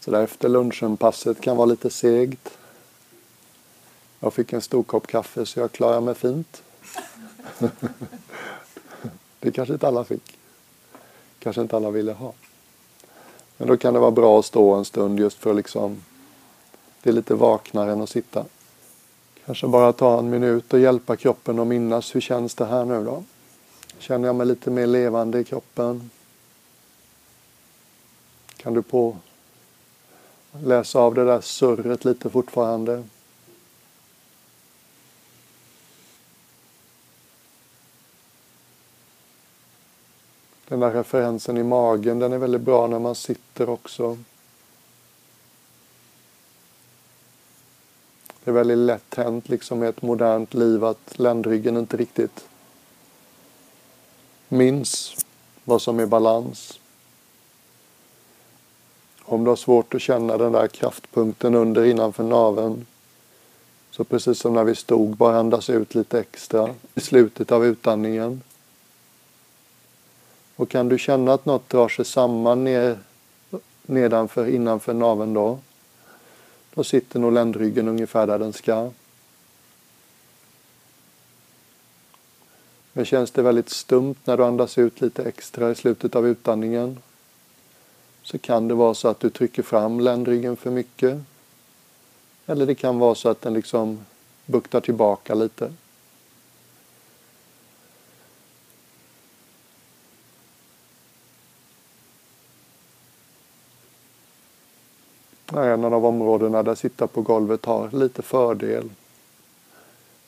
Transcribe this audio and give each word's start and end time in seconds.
Så 0.00 0.10
där 0.10 0.22
efter 0.22 0.48
lunchen-passet 0.48 1.40
kan 1.40 1.56
vara 1.56 1.66
lite 1.66 1.90
segt. 1.90 2.58
Jag 4.20 4.34
fick 4.34 4.52
en 4.52 4.60
stor 4.60 4.82
kopp 4.82 5.06
kaffe 5.06 5.46
så 5.46 5.60
jag 5.60 5.72
klarade 5.72 6.00
mig 6.00 6.14
fint. 6.14 6.62
det 9.40 9.52
kanske 9.52 9.72
inte 9.72 9.88
alla 9.88 10.04
fick. 10.04 10.38
Kanske 11.38 11.62
inte 11.62 11.76
alla 11.76 11.90
ville 11.90 12.12
ha. 12.12 12.32
Men 13.56 13.68
då 13.68 13.76
kan 13.76 13.94
det 13.94 14.00
vara 14.00 14.10
bra 14.10 14.38
att 14.38 14.46
stå 14.46 14.74
en 14.74 14.84
stund 14.84 15.20
just 15.20 15.38
för 15.38 15.50
att 15.50 15.56
liksom 15.56 16.02
det 17.02 17.10
är 17.10 17.14
lite 17.14 17.34
vaknare 17.34 17.92
än 17.92 18.00
att 18.00 18.10
sitta. 18.10 18.44
Kanske 19.46 19.66
bara 19.66 19.92
ta 19.92 20.18
en 20.18 20.30
minut 20.30 20.72
och 20.72 20.80
hjälpa 20.80 21.16
kroppen 21.16 21.58
att 21.58 21.66
minnas 21.66 22.14
hur 22.14 22.20
känns 22.20 22.54
det 22.54 22.64
här 22.64 22.84
nu 22.84 23.04
då? 23.04 23.24
Känner 23.98 24.28
jag 24.28 24.36
mig 24.36 24.46
lite 24.46 24.70
mer 24.70 24.86
levande 24.86 25.40
i 25.40 25.44
kroppen? 25.44 26.10
Kan 28.56 28.74
du 28.74 28.82
på 28.82 29.16
läsa 30.52 30.98
av 30.98 31.14
det 31.14 31.24
där 31.24 31.40
surret 31.40 32.04
lite 32.04 32.30
fortfarande? 32.30 33.04
Den 40.68 40.80
där 40.80 40.90
referensen 40.90 41.56
i 41.56 41.62
magen, 41.62 42.18
den 42.18 42.32
är 42.32 42.38
väldigt 42.38 42.60
bra 42.60 42.86
när 42.86 42.98
man 42.98 43.14
sitter 43.14 43.68
också. 43.68 44.18
Det 48.44 48.50
är 48.50 48.54
väldigt 48.54 48.78
lätt 48.78 49.14
hänt 49.14 49.48
liksom 49.48 49.84
i 49.84 49.86
ett 49.86 50.02
modernt 50.02 50.54
liv 50.54 50.84
att 50.84 51.18
ländryggen 51.18 51.76
inte 51.76 51.96
riktigt 51.96 52.48
minns 54.48 55.16
vad 55.64 55.82
som 55.82 56.00
är 56.00 56.06
balans. 56.06 56.79
Om 59.30 59.44
du 59.44 59.50
har 59.50 59.56
svårt 59.56 59.94
att 59.94 60.02
känna 60.02 60.36
den 60.36 60.52
där 60.52 60.66
kraftpunkten 60.66 61.54
under 61.54 61.84
innanför 61.84 62.24
naveln 62.24 62.86
så 63.90 64.04
precis 64.04 64.38
som 64.38 64.54
när 64.54 64.64
vi 64.64 64.74
stod, 64.74 65.16
bara 65.16 65.38
andas 65.38 65.70
ut 65.70 65.94
lite 65.94 66.20
extra 66.20 66.74
i 66.94 67.00
slutet 67.00 67.52
av 67.52 67.66
utandningen. 67.66 68.42
Och 70.56 70.68
kan 70.68 70.88
du 70.88 70.98
känna 70.98 71.32
att 71.32 71.46
något 71.46 71.68
drar 71.68 71.88
sig 71.88 72.04
samman 72.04 72.64
ner, 72.64 72.98
nedanför, 73.82 74.46
innanför 74.46 74.94
naveln 74.94 75.34
då, 75.34 75.58
då 76.74 76.84
sitter 76.84 77.18
nog 77.18 77.32
ländryggen 77.32 77.88
ungefär 77.88 78.26
där 78.26 78.38
den 78.38 78.52
ska. 78.52 78.90
Men 82.92 83.04
känns 83.04 83.30
det 83.30 83.42
väldigt 83.42 83.70
stumt 83.70 84.16
när 84.24 84.36
du 84.36 84.44
andas 84.44 84.78
ut 84.78 85.00
lite 85.00 85.22
extra 85.22 85.70
i 85.70 85.74
slutet 85.74 86.16
av 86.16 86.26
utandningen 86.26 86.98
så 88.22 88.38
kan 88.38 88.68
det 88.68 88.74
vara 88.74 88.94
så 88.94 89.08
att 89.08 89.20
du 89.20 89.30
trycker 89.30 89.62
fram 89.62 90.00
ländryggen 90.00 90.56
för 90.56 90.70
mycket. 90.70 91.20
Eller 92.46 92.66
det 92.66 92.74
kan 92.74 92.98
vara 92.98 93.14
så 93.14 93.28
att 93.28 93.42
den 93.42 93.54
liksom 93.54 94.04
buktar 94.46 94.80
tillbaka 94.80 95.34
lite. 95.34 95.72
är 105.52 105.70
en 105.70 105.84
av 105.84 106.06
områdena 106.06 106.62
där 106.62 106.74
sitta 106.74 107.06
på 107.06 107.22
golvet 107.22 107.64
har 107.64 107.90
lite 107.90 108.22
fördel. 108.22 108.90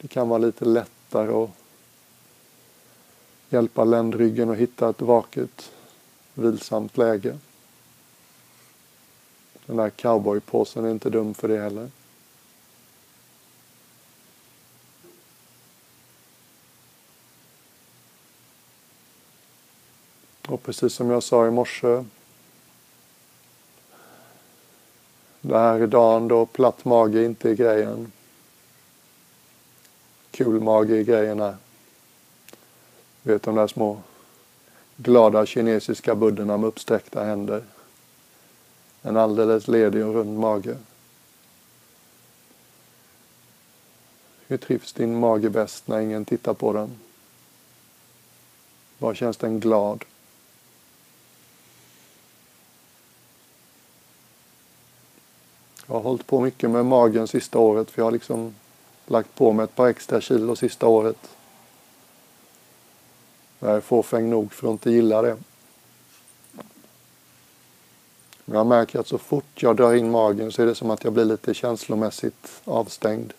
Det 0.01 0.09
kan 0.09 0.29
vara 0.29 0.39
lite 0.39 0.65
lättare 0.65 1.33
att 1.33 1.51
hjälpa 3.51 3.85
ländryggen 3.85 4.51
att 4.51 4.57
hitta 4.57 4.89
ett 4.89 5.03
vaket, 5.03 5.73
vilsamt 6.35 6.97
läge. 6.97 7.39
Den 9.73 9.77
där 9.77 9.91
cowboypåsen 9.91 10.85
är 10.85 10.91
inte 10.91 11.11
dum 11.11 11.35
för 11.35 11.49
det 11.49 11.59
heller. 11.59 11.91
Och 20.49 20.63
precis 20.63 20.95
som 20.95 21.11
jag 21.11 21.23
sa 21.23 21.47
i 21.47 21.51
morse 21.51 22.05
Det 25.41 25.59
här 25.59 25.81
är 25.81 25.87
dagen 25.87 26.29
då 26.29 26.47
platt 26.47 26.85
mage 26.85 27.25
inte 27.25 27.51
är 27.51 27.55
grejen. 27.55 28.13
Kul 30.31 30.61
mage 30.61 30.99
är 30.99 31.03
grejerna. 31.03 31.57
Vet 33.23 33.43
de 33.43 33.55
där 33.55 33.67
små 33.67 34.03
glada 34.97 35.47
kinesiska 35.47 36.15
buddorna 36.15 36.57
med 36.57 36.69
uppsträckta 36.69 37.25
händer. 37.25 37.63
En 39.03 39.17
alldeles 39.17 39.69
ledig 39.69 40.07
och 40.07 40.15
rund 40.15 40.39
mage. 40.39 40.77
Hur 44.47 44.57
trivs 44.57 44.93
din 44.93 45.21
mage 45.21 45.51
bäst 45.51 45.89
när 45.89 46.01
ingen 46.01 46.25
tittar 46.25 46.55
på 46.55 46.73
den? 46.73 46.91
Var 48.99 49.15
känns 49.15 49.37
den 49.37 49.61
glad? 49.61 50.05
Jag 55.87 55.95
har 55.95 56.03
hållit 56.03 56.27
på 56.27 56.41
mycket 56.41 56.71
med 56.71 56.87
magen 56.87 57.29
sista 57.29 57.59
året 57.59 57.91
för 57.91 58.01
jag 58.01 58.07
har 58.07 58.13
liksom 58.13 58.55
lagt 59.07 59.35
på 59.35 59.53
mig 59.53 59.65
ett 59.65 59.75
par 59.75 59.89
extra 59.89 60.21
kilo 60.21 60.57
sista 60.57 60.87
året. 60.87 61.31
Jag 63.59 63.77
är 63.77 63.81
fåfäng 63.81 64.31
nog 64.31 64.53
för 64.53 64.67
att 64.67 64.73
inte 64.73 64.91
gilla 64.91 65.23
det. 65.23 65.37
Men 68.45 68.57
jag 68.57 68.67
märker 68.67 68.99
att 68.99 69.07
så 69.07 69.19
fort 69.19 69.63
jag 69.63 69.77
drar 69.77 69.95
in 69.95 70.11
magen 70.11 70.53
så 70.53 70.63
är 70.63 70.67
det 70.67 70.75
som 70.75 70.91
att 70.91 71.05
jag 71.05 71.13
blir 71.13 71.25
lite 71.25 71.55
känslomässigt 71.55 72.63
avstängd. 72.65 73.33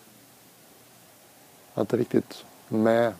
Jag 1.74 1.80
är 1.80 1.80
inte 1.80 1.96
riktigt 1.96 2.44
med. 2.68 3.12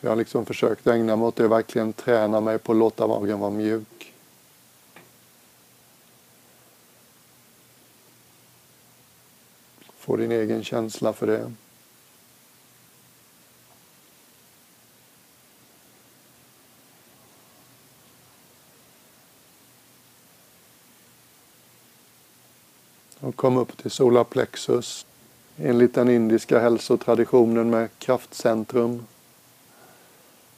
Så 0.00 0.06
jag 0.06 0.10
har 0.10 0.16
liksom 0.16 0.46
försökt 0.46 0.86
ägna 0.86 1.16
mig 1.16 1.26
åt 1.26 1.36
det, 1.36 1.48
verkligen 1.48 1.92
träna 1.92 2.40
mig 2.40 2.58
på 2.58 2.72
att 2.72 2.78
låta 2.78 3.06
magen 3.06 3.40
vara 3.40 3.50
mjuk. 3.50 4.14
Få 9.98 10.16
din 10.16 10.32
egen 10.32 10.64
känsla 10.64 11.12
för 11.12 11.26
det. 11.26 11.52
Och 23.22 23.31
kom 23.42 23.56
upp 23.56 23.76
till 23.76 23.90
solarplexus 23.90 25.06
enligt 25.56 25.94
den 25.94 26.08
indiska 26.08 26.60
hälsotraditionen 26.60 27.70
med 27.70 27.88
kraftcentrum 27.98 29.06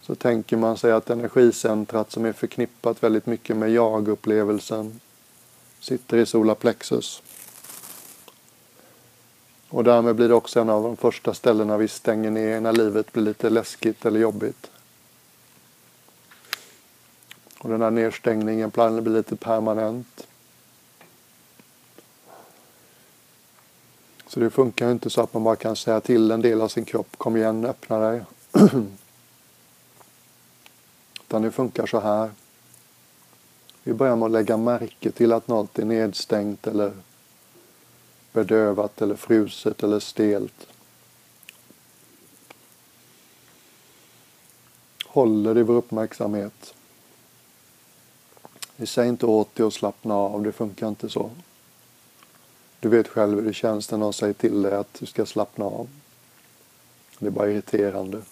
så 0.00 0.14
tänker 0.14 0.56
man 0.56 0.76
sig 0.76 0.92
att 0.92 1.10
energicentrat 1.10 2.12
som 2.12 2.24
är 2.24 2.32
förknippat 2.32 3.02
väldigt 3.02 3.26
mycket 3.26 3.56
med 3.56 3.70
jag-upplevelsen 3.70 5.00
sitter 5.80 6.16
i 6.16 6.26
solarplexus. 6.26 7.22
Och 9.68 9.84
därmed 9.84 10.16
blir 10.16 10.28
det 10.28 10.34
också 10.34 10.60
en 10.60 10.70
av 10.70 10.82
de 10.82 10.96
första 10.96 11.34
ställena 11.34 11.76
vi 11.76 11.88
stänger 11.88 12.30
ner 12.30 12.60
när 12.60 12.72
livet 12.72 13.12
blir 13.12 13.24
lite 13.24 13.50
läskigt 13.50 14.06
eller 14.06 14.20
jobbigt. 14.20 14.70
Och 17.58 17.68
den 17.68 17.82
här 17.82 17.90
nedstängningen 17.90 18.70
blir 18.70 19.10
lite 19.10 19.36
permanent. 19.36 20.26
Så 24.34 24.40
det 24.40 24.50
funkar 24.50 24.90
inte 24.90 25.10
så 25.10 25.20
att 25.20 25.34
man 25.34 25.44
bara 25.44 25.56
kan 25.56 25.76
säga 25.76 26.00
till 26.00 26.30
en 26.30 26.42
del 26.42 26.60
av 26.60 26.68
sin 26.68 26.84
kropp, 26.84 27.16
kom 27.18 27.36
igen, 27.36 27.64
öppna 27.64 27.98
dig. 27.98 28.24
Utan 31.20 31.42
det 31.42 31.50
funkar 31.50 31.86
så 31.86 32.00
här. 32.00 32.30
Vi 33.82 33.94
börjar 33.94 34.16
med 34.16 34.26
att 34.26 34.32
lägga 34.32 34.56
märke 34.56 35.10
till 35.10 35.32
att 35.32 35.48
något 35.48 35.78
är 35.78 35.84
nedstängt 35.84 36.66
eller 36.66 36.92
bedövat 38.32 39.02
eller 39.02 39.16
fruset 39.16 39.82
eller 39.82 40.00
stelt. 40.00 40.66
Håller 45.06 45.58
i 45.58 45.62
vår 45.62 45.74
uppmärksamhet. 45.74 46.74
Vi 48.76 48.86
säger 48.86 49.08
inte 49.08 49.26
åt 49.26 49.54
dig 49.54 49.66
att 49.66 49.74
slappna 49.74 50.14
av, 50.14 50.42
det 50.42 50.52
funkar 50.52 50.88
inte 50.88 51.08
så. 51.08 51.30
Du 52.84 52.90
vet 52.90 53.08
själv 53.08 53.38
hur 53.38 53.46
det 53.46 53.52
känns 53.52 53.90
när 53.90 53.98
någon 53.98 54.12
säger 54.12 54.32
till 54.32 54.62
dig 54.62 54.74
att 54.74 54.94
du 54.94 55.06
ska 55.06 55.26
slappna 55.26 55.64
av. 55.64 55.88
Det 57.18 57.26
är 57.26 57.30
bara 57.30 57.50
irriterande. 57.50 58.22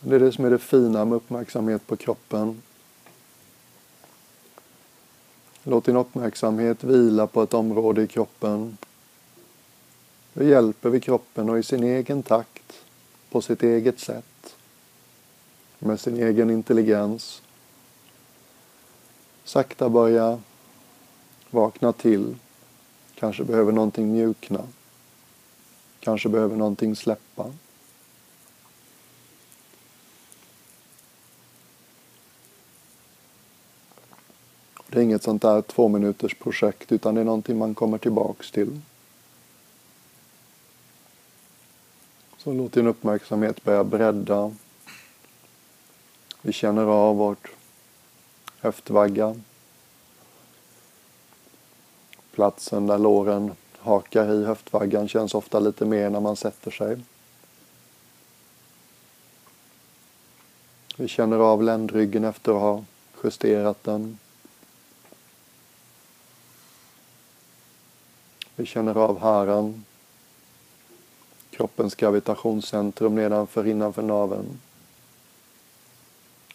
Det 0.00 0.14
är 0.14 0.20
det 0.20 0.32
som 0.32 0.44
är 0.44 0.50
det 0.50 0.58
fina 0.58 1.04
med 1.04 1.16
uppmärksamhet 1.16 1.86
på 1.86 1.96
kroppen. 1.96 2.62
Låt 5.62 5.84
din 5.84 5.96
uppmärksamhet 5.96 6.84
vila 6.84 7.26
på 7.26 7.42
ett 7.42 7.54
område 7.54 8.02
i 8.02 8.06
kroppen. 8.06 8.78
Då 10.32 10.44
hjälper 10.44 10.90
vi 10.90 11.00
kroppen 11.00 11.50
och 11.50 11.58
i 11.58 11.62
sin 11.62 11.84
egen 11.84 12.22
takt, 12.22 12.82
på 13.30 13.42
sitt 13.42 13.62
eget 13.62 14.00
sätt, 14.00 14.56
med 15.78 16.00
sin 16.00 16.22
egen 16.22 16.50
intelligens. 16.50 17.42
Sakta 19.44 19.88
börja 19.88 20.40
Vakna 21.50 21.92
till. 21.92 22.34
Kanske 23.18 23.44
behöver 23.44 23.72
någonting 23.72 24.12
mjukna. 24.12 24.60
Kanske 26.00 26.28
behöver 26.28 26.56
någonting 26.56 26.96
släppa. 26.96 27.52
Det 34.88 34.98
är 34.98 35.02
inget 35.02 35.22
sånt 35.22 35.42
där 35.42 35.62
två 35.62 35.88
minuters 35.88 36.34
projekt 36.34 36.92
utan 36.92 37.14
det 37.14 37.20
är 37.20 37.24
någonting 37.24 37.58
man 37.58 37.74
kommer 37.74 37.98
tillbaks 37.98 38.50
till. 38.50 38.80
Så 42.38 42.52
låt 42.52 42.72
din 42.72 42.86
uppmärksamhet 42.86 43.64
börja 43.64 43.84
bredda. 43.84 44.54
Vi 46.42 46.52
känner 46.52 46.82
av 46.82 47.16
vårt 47.16 47.48
höftvagga. 48.60 49.40
Platsen 52.36 52.86
där 52.86 52.98
låren 52.98 53.52
hakar 53.78 54.32
i 54.32 54.44
höftvaggan 54.44 55.08
känns 55.08 55.34
ofta 55.34 55.60
lite 55.60 55.84
mer 55.84 56.10
när 56.10 56.20
man 56.20 56.36
sätter 56.36 56.70
sig. 56.70 56.98
Vi 60.96 61.08
känner 61.08 61.38
av 61.38 61.62
ländryggen 61.62 62.24
efter 62.24 62.52
att 62.52 62.60
ha 62.60 62.84
justerat 63.24 63.84
den. 63.84 64.18
Vi 68.56 68.66
känner 68.66 68.94
av 68.96 69.18
haran, 69.18 69.84
kroppens 71.50 71.94
gravitationscentrum 71.94 73.14
nedanför 73.14 73.66
innanför 73.66 74.02
naveln. 74.02 74.60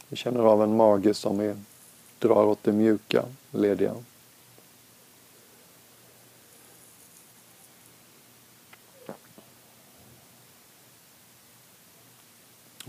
Vi 0.07 0.16
känner 0.16 0.39
av 0.39 0.63
en 0.63 0.75
mage 0.75 1.13
som 1.13 1.39
är, 1.39 1.57
drar 2.19 2.45
åt 2.45 2.63
det 2.63 2.72
mjuka, 2.72 3.25
lediga. 3.51 3.95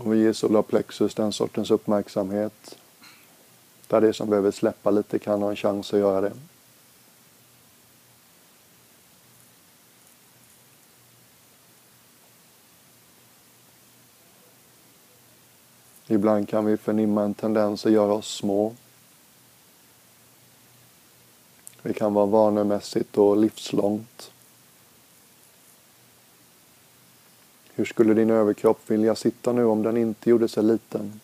Om 0.03 0.11
vi 0.11 0.17
ger 0.17 0.33
solarplexus 0.33 1.15
den 1.15 1.33
sortens 1.33 1.71
uppmärksamhet 1.71 2.77
där 3.87 4.01
det 4.01 4.13
som 4.13 4.29
behöver 4.29 4.51
släppa 4.51 4.91
lite 4.91 5.19
kan 5.19 5.41
ha 5.41 5.49
en 5.49 5.55
chans 5.55 5.93
att 5.93 5.99
göra 5.99 6.21
det. 6.21 6.33
Ibland 16.07 16.49
kan 16.49 16.65
vi 16.65 16.77
förnimma 16.77 17.23
en 17.23 17.33
tendens 17.33 17.85
att 17.85 17.91
göra 17.91 18.13
oss 18.13 18.35
små. 18.35 18.75
Det 21.81 21.93
kan 21.93 22.13
vara 22.13 22.25
vanemässigt 22.25 23.17
och 23.17 23.37
livslångt. 23.37 24.32
Hur 27.75 27.85
skulle 27.85 28.13
din 28.13 28.29
överkropp 28.29 28.79
vilja 28.87 29.15
sitta 29.15 29.51
nu 29.51 29.65
om 29.65 29.83
den 29.83 29.97
inte 29.97 30.29
gjorde 30.29 30.47
sig 30.47 30.63
liten? 30.63 31.19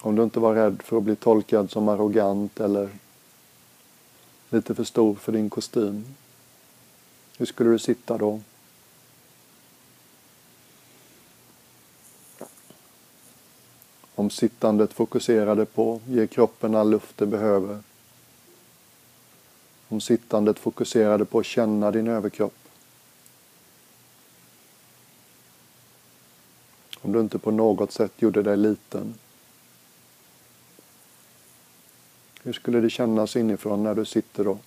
Om 0.00 0.16
du 0.16 0.22
inte 0.22 0.40
var 0.40 0.54
rädd 0.54 0.82
för 0.82 0.96
att 0.96 1.02
bli 1.02 1.16
tolkad 1.16 1.70
som 1.70 1.88
arrogant 1.88 2.60
eller 2.60 2.88
lite 4.50 4.74
för 4.74 4.84
stor 4.84 5.14
för 5.14 5.32
din 5.32 5.50
kostym. 5.50 6.04
Hur 7.38 7.46
skulle 7.46 7.70
du 7.70 7.78
sitta 7.78 8.18
då? 8.18 8.40
Om 14.14 14.30
sittandet 14.30 14.92
fokuserade 14.92 15.66
på 15.66 16.00
ge 16.06 16.26
kroppen 16.26 16.74
all 16.74 16.90
luft 16.90 17.18
det 17.18 17.26
behöver. 17.26 17.78
Om 19.88 20.00
sittandet 20.00 20.58
fokuserade 20.58 21.24
på 21.24 21.38
att 21.38 21.46
känna 21.46 21.90
din 21.90 22.08
överkropp. 22.08 22.69
Om 27.10 27.14
du 27.14 27.20
inte 27.20 27.38
på 27.38 27.50
något 27.50 27.92
sätt 27.92 28.12
gjorde 28.16 28.42
dig 28.42 28.56
liten. 28.56 29.14
Hur 32.42 32.52
skulle 32.52 32.80
det 32.80 32.90
kännas 32.90 33.36
inifrån 33.36 33.82
när 33.82 33.94
du 33.94 34.04
sitter 34.04 34.44
då? 34.44 34.58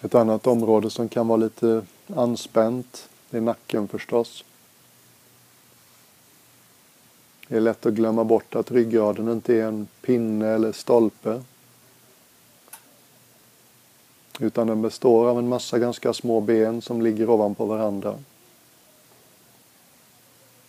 Ett 0.00 0.14
annat 0.14 0.46
område 0.46 0.90
som 0.90 1.08
kan 1.08 1.28
vara 1.28 1.36
lite 1.36 1.86
anspänt, 2.06 3.08
det 3.30 3.36
är 3.36 3.40
nacken 3.40 3.88
förstås. 3.88 4.44
Det 7.50 7.56
är 7.56 7.60
lätt 7.60 7.86
att 7.86 7.94
glömma 7.94 8.24
bort 8.24 8.54
att 8.54 8.70
ryggraden 8.70 9.28
inte 9.28 9.54
är 9.54 9.64
en 9.64 9.88
pinne 10.00 10.48
eller 10.48 10.72
stolpe. 10.72 11.42
Utan 14.40 14.66
den 14.66 14.82
består 14.82 15.28
av 15.28 15.38
en 15.38 15.48
massa 15.48 15.78
ganska 15.78 16.12
små 16.12 16.40
ben 16.40 16.82
som 16.82 17.02
ligger 17.02 17.30
ovanpå 17.30 17.64
varandra. 17.64 18.18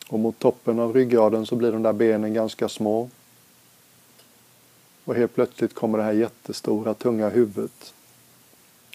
Och 0.10 0.20
mot 0.20 0.40
toppen 0.40 0.80
av 0.80 0.94
ryggraden 0.94 1.46
så 1.46 1.56
blir 1.56 1.72
de 1.72 1.84
där 1.84 1.94
benen 1.94 2.34
ganska 2.34 2.70
små. 2.70 3.10
Och 5.06 5.16
helt 5.16 5.36
plötsligt 5.36 5.76
kommer 5.76 5.98
det 5.98 6.04
här 6.04 6.14
jättestora 6.14 6.94
tunga 6.94 7.30
huvudet 7.30 7.94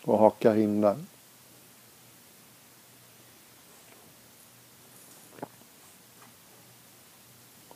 och 0.02 0.18
hakar 0.18 0.56
in 0.56 0.80
där. 0.80 0.96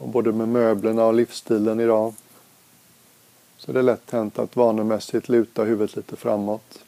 Och 0.01 0.09
både 0.09 0.33
med 0.33 0.49
möblerna 0.49 1.05
och 1.05 1.15
livsstilen 1.15 1.81
idag 1.81 2.15
så 3.57 3.71
är 3.71 3.75
det 3.75 3.83
lätt 3.83 4.11
hänt 4.11 4.39
att 4.39 4.57
vanemässigt 4.57 5.29
luta 5.29 5.65
huvudet 5.65 5.97
lite 5.97 6.17
framåt. 6.17 6.85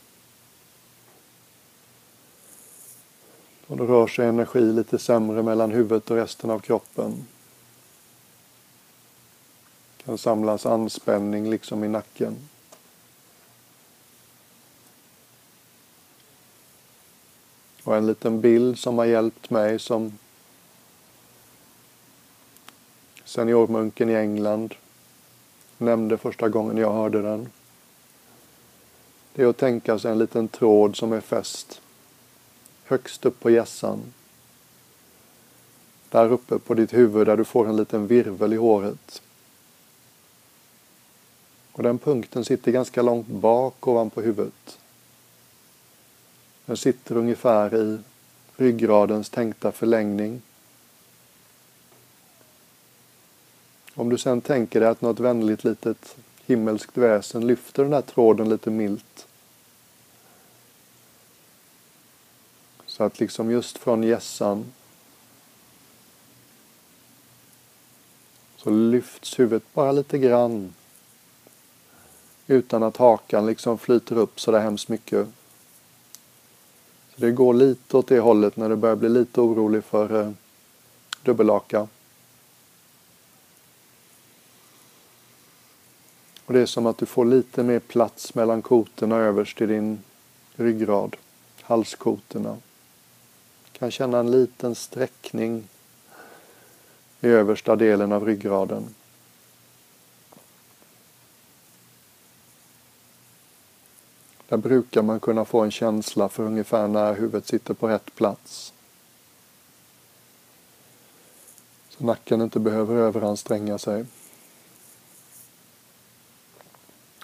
Och 3.67 3.77
då 3.77 3.87
rör 3.87 4.07
sig 4.07 4.27
energi 4.27 4.61
lite 4.61 4.99
sämre 4.99 5.43
mellan 5.43 5.71
huvudet 5.71 6.11
och 6.11 6.17
resten 6.17 6.51
av 6.51 6.59
kroppen. 6.59 7.27
Det 9.97 10.05
kan 10.05 10.19
samlas 10.19 10.67
anspänning 10.67 11.51
liksom 11.51 11.85
i 11.85 11.89
nacken. 11.89 12.37
Och 17.85 17.97
en 17.97 18.07
liten 18.07 18.41
bild 18.41 18.79
som 18.79 18.99
har 18.99 19.05
hjälpt 19.05 19.51
mig 19.51 19.79
som 19.79 20.19
seniormunken 23.33 24.09
i 24.09 24.15
England 24.15 24.75
nämnde 25.79 26.19
första 26.19 26.49
gången 26.49 26.77
jag 26.77 26.93
hörde 26.93 27.23
den. 27.23 27.49
Det 29.35 29.43
är 29.43 29.47
att 29.47 29.57
tänka 29.57 29.99
sig 29.99 30.13
en 30.13 30.19
liten 30.19 30.49
tråd 30.49 30.97
som 30.97 31.13
är 31.13 31.21
fäst 31.21 31.81
högst 32.93 33.27
upp 33.27 33.41
på 33.41 33.51
hjässan. 33.51 34.01
Där 36.09 36.33
uppe 36.33 36.59
på 36.59 36.75
ditt 36.75 36.95
huvud 36.95 37.27
där 37.27 37.37
du 37.37 37.45
får 37.45 37.69
en 37.69 37.77
liten 37.77 38.07
virvel 38.07 38.53
i 38.53 38.57
håret. 38.57 39.23
Och 41.73 41.83
den 41.83 41.99
punkten 41.99 42.45
sitter 42.45 42.73
ganska 42.73 43.03
långt 43.03 43.27
bak 43.27 43.89
ovanpå 43.89 44.21
huvudet. 44.21 44.79
Den 46.67 46.77
sitter 46.77 47.17
ungefär 47.17 47.75
i 47.75 47.99
ryggradens 48.57 49.31
tänkta 49.31 49.73
förlängning. 49.73 50.43
Om 53.95 54.09
du 54.09 54.19
sen 54.19 54.41
tänker 54.41 54.81
dig 54.81 54.89
att 54.89 55.01
något 55.01 55.21
vänligt 55.21 55.65
litet 55.65 56.17
himmelskt 56.47 56.97
väsen 56.97 57.47
lyfter 57.47 57.83
den 57.83 57.93
här 57.93 58.03
tråden 58.03 58.49
lite 58.49 58.71
milt. 58.71 59.27
Så 62.87 63.05
att 63.05 63.21
liksom 63.21 63.51
just 63.51 63.79
från 63.79 64.03
gässan 64.03 64.73
så 68.57 68.71
lyfts 68.71 69.39
huvudet 69.39 69.75
bara 69.75 69.93
lite 69.93 70.19
grann 70.19 70.75
utan 72.47 72.83
att 72.83 72.97
hakan 72.97 73.47
liksom 73.47 73.79
flyter 73.79 74.17
upp 74.17 74.41
så 74.41 74.51
där 74.51 74.61
hemskt 74.61 74.89
mycket. 74.89 75.29
Så 77.15 77.21
det 77.21 77.31
går 77.31 77.55
lite 77.55 77.97
åt 77.97 78.09
det 78.09 78.21
hållet 78.21 78.57
när 78.57 78.69
du 78.69 78.77
börjar 78.77 78.97
bli 78.97 79.09
lite 79.09 79.41
orolig 79.41 79.85
för 79.85 80.21
eh, 80.21 80.33
dubbelhaka. 81.23 81.89
Och 86.53 86.59
det 86.59 86.63
är 86.63 86.67
som 86.67 86.87
att 86.87 86.99
du 86.99 87.07
får 87.07 87.25
lite 87.25 87.63
mer 87.63 87.79
plats 87.79 88.35
mellan 88.35 88.63
kotorna 88.63 89.17
överst 89.17 89.61
i 89.61 89.67
din 89.67 90.03
ryggrad, 90.55 91.17
halskotorna. 91.63 92.57
Du 93.65 93.79
kan 93.79 93.91
känna 93.91 94.19
en 94.19 94.31
liten 94.31 94.75
sträckning 94.75 95.69
i 97.21 97.29
översta 97.29 97.77
delen 97.77 98.13
av 98.13 98.27
ryggraden. 98.27 98.95
Där 104.49 104.57
brukar 104.57 105.03
man 105.03 105.21
kunna 105.21 105.45
få 105.45 105.61
en 105.61 105.71
känsla 105.71 106.29
för 106.29 106.43
ungefär 106.43 106.89
när 106.89 107.15
huvudet 107.15 107.47
sitter 107.47 107.75
på 107.75 107.89
rätt 107.89 108.15
plats. 108.15 108.73
Så 111.89 112.05
nacken 112.05 112.41
inte 112.41 112.59
behöver 112.61 112.95
överanstränga 112.95 113.79
sig. 113.79 114.07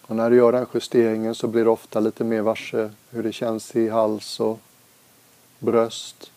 Och 0.09 0.17
när 0.17 0.31
du 0.31 0.37
gör 0.37 0.53
den 0.53 0.67
justeringen 0.75 1.35
så 1.35 1.47
blir 1.47 1.65
du 1.65 1.71
ofta 1.71 2.01
lite 2.01 2.25
mer 2.25 2.41
varse 2.41 2.91
hur 3.11 3.23
det 3.23 3.33
känns 3.33 3.77
i 3.77 3.89
hals 3.89 4.41
och 4.41 4.61
bröst. 5.59 6.31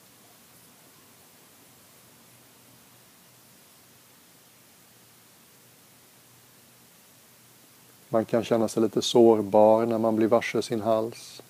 Man 8.09 8.25
kan 8.25 8.43
känna 8.43 8.67
sig 8.67 8.83
lite 8.83 9.01
sårbar 9.01 9.85
när 9.85 9.97
man 9.97 10.15
blir 10.15 10.27
varse 10.27 10.61
sin 10.61 10.81
hals. 10.81 11.41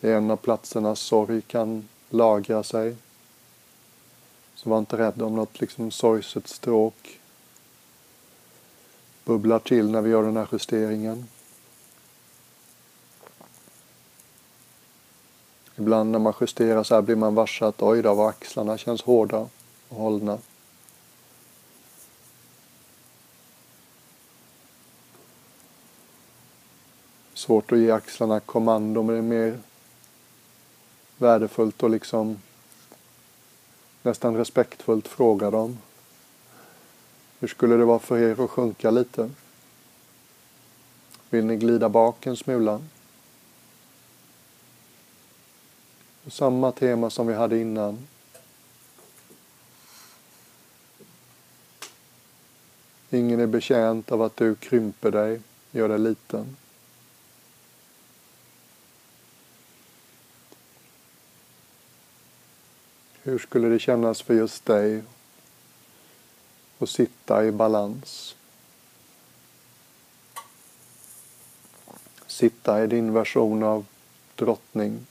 Det 0.00 0.10
är 0.10 0.16
en 0.16 0.30
av 0.30 0.36
platserna 0.36 0.96
sorg 0.96 1.42
kan 1.42 1.88
lagra 2.10 2.62
sig. 2.62 2.96
Så 4.54 4.70
var 4.70 4.78
inte 4.78 4.98
rädd 4.98 5.22
om 5.22 5.36
något 5.36 5.60
liksom 5.60 5.90
sorgset 5.90 6.48
stråk 6.48 7.17
bubblar 9.28 9.58
till 9.58 9.90
när 9.90 10.00
vi 10.00 10.10
gör 10.10 10.22
den 10.22 10.36
här 10.36 10.48
justeringen. 10.52 11.28
Ibland 15.76 16.10
när 16.10 16.18
man 16.18 16.34
justerar 16.40 16.82
så 16.82 16.94
här 16.94 17.02
blir 17.02 17.16
man 17.16 17.34
varse 17.34 17.64
att 17.64 17.82
oj 17.82 18.02
då, 18.02 18.14
vad 18.14 18.28
axlarna 18.28 18.78
känns 18.78 19.02
hårda 19.02 19.48
och 19.88 19.96
hållna. 19.96 20.38
Svårt 27.34 27.72
att 27.72 27.78
ge 27.78 27.90
axlarna 27.90 28.40
kommando 28.40 29.02
men 29.02 29.14
det 29.14 29.18
är 29.18 29.22
mer 29.22 29.58
värdefullt 31.16 31.82
att 31.82 31.90
liksom 31.90 32.42
nästan 34.02 34.36
respektfullt 34.36 35.08
fråga 35.08 35.50
dem. 35.50 35.78
Hur 37.40 37.48
skulle 37.48 37.76
det 37.76 37.84
vara 37.84 37.98
för 37.98 38.18
er 38.18 38.44
att 38.44 38.50
sjunka 38.50 38.90
lite? 38.90 39.30
Vill 41.30 41.44
ni 41.44 41.56
glida 41.56 41.88
bak 41.88 42.26
en 42.26 42.36
smula? 42.36 42.82
Samma 46.26 46.72
tema 46.72 47.10
som 47.10 47.26
vi 47.26 47.34
hade 47.34 47.58
innan. 47.58 48.06
Ingen 53.10 53.40
är 53.40 53.46
betjänt 53.46 54.12
av 54.12 54.22
att 54.22 54.36
du 54.36 54.54
krymper 54.54 55.10
dig, 55.10 55.40
gör 55.70 55.88
dig 55.88 55.98
liten. 55.98 56.56
Hur 63.22 63.38
skulle 63.38 63.68
det 63.68 63.78
kännas 63.78 64.22
för 64.22 64.34
just 64.34 64.66
dig 64.66 65.02
och 66.78 66.88
sitta 66.88 67.44
i 67.44 67.52
balans? 67.52 68.36
Sitta 72.26 72.84
i 72.84 72.86
din 72.86 73.12
version 73.12 73.62
av 73.62 73.86
drottning. 74.36 75.06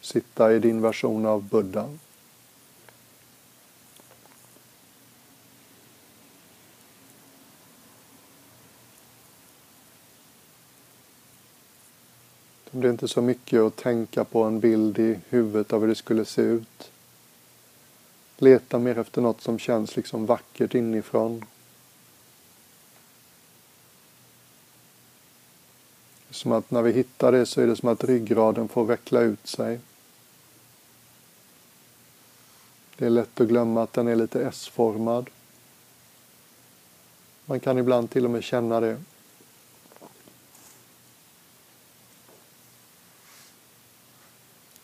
Sitta 0.00 0.52
i 0.52 0.58
din 0.58 0.80
version 0.80 1.26
av 1.26 1.42
Buddha. 1.42 1.88
Det 12.70 12.78
blir 12.78 12.90
inte 12.90 13.08
så 13.08 13.22
mycket 13.22 13.60
att 13.60 13.76
tänka 13.76 14.24
på 14.24 14.42
en 14.42 14.60
bild 14.60 14.98
i 14.98 15.18
huvudet 15.28 15.72
av 15.72 15.80
hur 15.80 15.88
det 15.88 15.94
skulle 15.94 16.24
se 16.24 16.42
ut. 16.42 16.90
Leta 18.42 18.78
mer 18.78 18.98
efter 18.98 19.22
något 19.22 19.40
som 19.40 19.58
känns 19.58 19.96
liksom 19.96 20.26
vackert 20.26 20.74
inifrån. 20.74 21.44
Som 26.30 26.52
att 26.52 26.70
när 26.70 26.82
vi 26.82 26.92
hittar 26.92 27.32
det 27.32 27.46
så 27.46 27.60
är 27.60 27.66
det 27.66 27.76
som 27.76 27.88
att 27.88 28.04
ryggraden 28.04 28.68
får 28.68 28.84
veckla 28.84 29.20
ut 29.20 29.46
sig. 29.46 29.80
Det 32.96 33.06
är 33.06 33.10
lätt 33.10 33.40
att 33.40 33.48
glömma 33.48 33.82
att 33.82 33.92
den 33.92 34.08
är 34.08 34.16
lite 34.16 34.44
S-formad. 34.44 35.30
Man 37.44 37.60
kan 37.60 37.78
ibland 37.78 38.10
till 38.10 38.24
och 38.24 38.30
med 38.30 38.44
känna 38.44 38.80
det. 38.80 39.02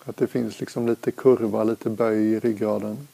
Att 0.04 0.16
det 0.16 0.26
finns 0.26 0.60
liksom 0.60 0.86
lite 0.86 1.10
kurva, 1.10 1.64
lite 1.64 1.90
böj 1.90 2.18
i 2.18 2.40
ryggraden. 2.40 3.08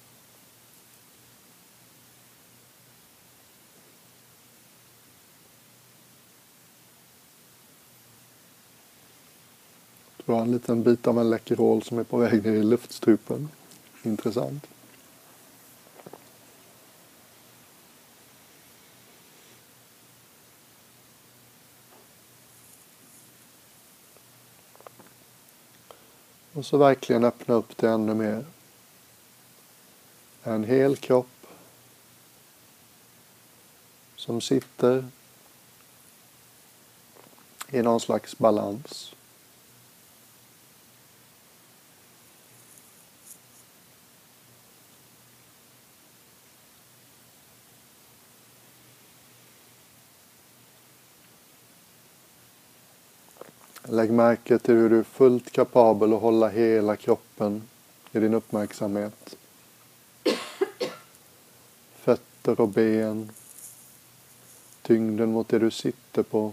Du 10.33 10.39
en 10.39 10.53
liten 10.53 10.83
bit 10.83 11.07
av 11.07 11.19
en 11.19 11.31
Läkerol 11.31 11.83
som 11.83 11.99
är 11.99 12.05
på 12.05 12.17
väg 12.17 12.45
ner 12.45 12.53
i 12.53 12.63
luftstrupen. 12.63 13.49
Intressant. 14.03 14.67
Och 26.53 26.67
så 26.67 26.77
verkligen 26.77 27.25
öppna 27.25 27.55
upp 27.55 27.77
det 27.77 27.91
ännu 27.91 28.15
mer. 28.15 28.45
En 30.43 30.65
hel 30.65 30.97
kropp 30.97 31.47
som 34.17 34.41
sitter 34.41 35.09
i 37.69 37.83
någon 37.83 38.01
slags 38.01 38.39
balans. 38.39 39.15
Lägg 54.03 54.13
märke 54.13 54.59
till 54.59 54.75
hur 54.75 54.91
du 54.91 54.99
är 54.99 55.03
fullt 55.03 55.51
kapabel 55.51 56.13
att 56.13 56.21
hålla 56.21 56.49
hela 56.49 56.97
kroppen 56.97 57.63
i 58.13 58.19
din 58.19 58.35
uppmärksamhet. 58.35 59.37
Fötter 61.95 62.61
och 62.61 62.69
ben. 62.69 63.31
Tyngden 64.83 65.33
mot 65.33 65.49
det 65.49 65.59
du 65.59 65.71
sitter 65.71 66.23
på. 66.23 66.53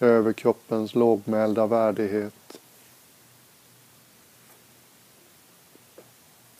Överkroppens 0.00 0.94
lågmälda 0.94 1.66
värdighet. 1.66 2.60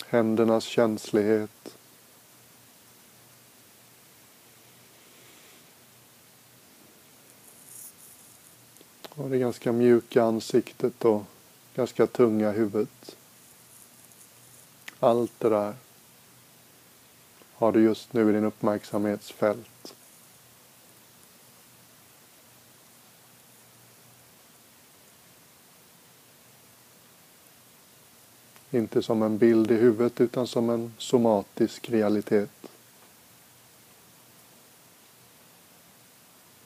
Händernas 0.06 0.64
känslighet. 0.64 1.76
Och 9.19 9.19
det 9.30 9.38
ganska 9.38 9.72
mjuka 9.72 10.22
ansiktet 10.22 11.04
och 11.04 11.22
ganska 11.74 12.06
tunga 12.06 12.50
huvudet. 12.50 13.16
Allt 15.00 15.32
det 15.38 15.48
där 15.48 15.74
har 17.54 17.72
du 17.72 17.82
just 17.82 18.12
nu 18.12 18.30
i 18.30 18.32
din 18.32 18.44
uppmärksamhetsfält. 18.44 19.94
Inte 28.70 29.02
som 29.02 29.22
en 29.22 29.38
bild 29.38 29.70
i 29.70 29.74
huvudet 29.74 30.20
utan 30.20 30.46
som 30.46 30.70
en 30.70 30.94
somatisk 30.98 31.90
realitet. 31.90 32.69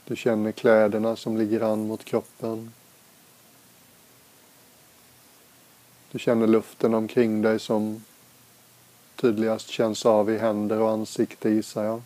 Du 0.07 0.17
känner 0.17 0.53
kläderna 0.53 1.17
som 1.17 1.37
ligger 1.37 1.61
an 1.61 1.87
mot 1.87 2.05
kroppen. 2.05 2.73
Du 6.11 6.19
känner 6.19 6.47
luften 6.47 6.95
omkring 6.95 7.43
dig 7.43 7.59
som 7.59 8.05
tydligast 9.17 9.69
känns 9.69 10.07
av 10.07 10.31
i 10.31 10.39
händer 10.39 10.81
och 10.81 10.91
ansikte 10.91 11.51
gissar 11.51 11.85
jag. 11.85 12.03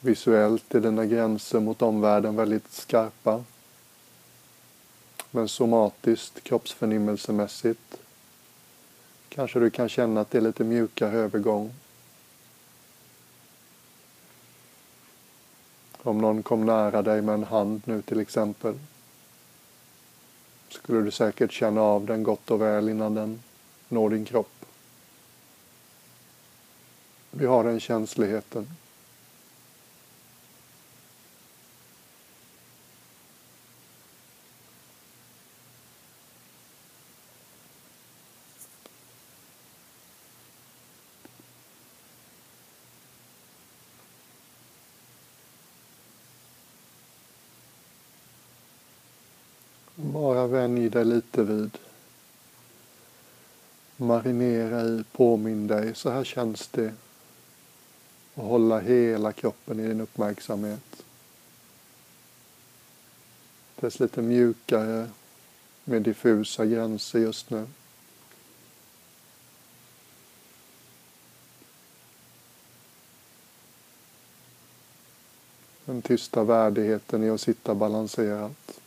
Visuellt 0.00 0.74
är 0.74 0.80
dina 0.80 1.06
gränser 1.06 1.60
mot 1.60 1.82
omvärlden 1.82 2.36
väldigt 2.36 2.72
skarpa. 2.72 3.44
Men 5.30 5.48
somatiskt, 5.48 6.42
kroppsförnimmelsemässigt 6.42 7.99
Kanske 9.34 9.60
du 9.60 9.70
kan 9.70 9.88
känna 9.88 10.20
att 10.20 10.30
det 10.30 10.38
är 10.38 10.42
lite 10.42 10.64
mjukare 10.64 11.16
övergång. 11.16 11.74
Om 16.02 16.18
någon 16.18 16.42
kom 16.42 16.66
nära 16.66 17.02
dig 17.02 17.22
med 17.22 17.34
en 17.34 17.44
hand 17.44 17.82
nu 17.84 18.02
till 18.02 18.20
exempel 18.20 18.78
skulle 20.68 21.00
du 21.00 21.10
säkert 21.10 21.52
känna 21.52 21.80
av 21.80 22.06
den 22.06 22.22
gott 22.22 22.50
och 22.50 22.60
väl 22.60 22.88
innan 22.88 23.14
den 23.14 23.42
når 23.88 24.10
din 24.10 24.24
kropp. 24.24 24.64
Vi 27.30 27.46
har 27.46 27.64
den 27.64 27.80
känsligheten. 27.80 28.68
Vänj 50.50 50.88
dig 50.88 51.04
lite 51.04 51.42
vid. 51.42 51.78
Marinera 53.96 54.82
i, 54.82 55.04
påminn 55.12 55.66
dig, 55.66 55.94
så 55.94 56.10
här 56.10 56.24
känns 56.24 56.68
det. 56.68 56.94
Och 58.34 58.44
hålla 58.44 58.80
hela 58.80 59.32
kroppen 59.32 59.80
i 59.80 59.88
din 59.88 60.00
uppmärksamhet. 60.00 61.04
Dess 63.80 64.00
lite 64.00 64.22
mjukare 64.22 65.08
med 65.84 66.02
diffusa 66.02 66.66
gränser 66.66 67.18
just 67.18 67.50
nu. 67.50 67.66
Den 75.84 76.02
tysta 76.02 76.44
värdigheten 76.44 77.24
i 77.24 77.30
att 77.30 77.40
sitta 77.40 77.74
balanserat. 77.74 78.79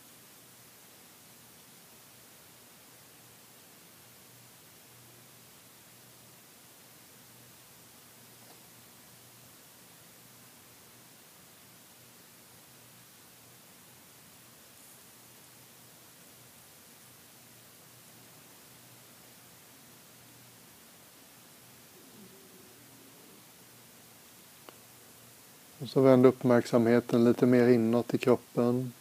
Och 25.78 25.88
så 25.88 26.00
vänd 26.00 26.26
uppmärksamheten 26.26 27.24
lite 27.24 27.46
mer 27.46 27.68
inåt 27.68 28.14
i 28.14 28.18
kroppen. 28.18 28.92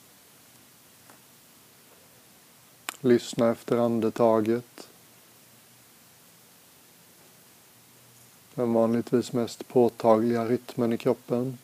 Lyssna 3.00 3.52
efter 3.52 3.78
andetaget. 3.78 4.88
Den 8.56 8.74
vanligtvis 8.74 9.34
mest 9.34 9.68
påtagliga 9.68 10.46
rytmen 10.46 10.94
i 10.94 10.98
kroppen. 10.98 11.58